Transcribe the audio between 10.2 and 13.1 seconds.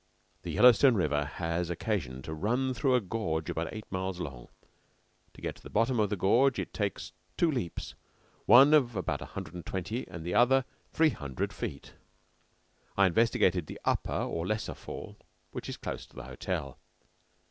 the other of three hundred feet. I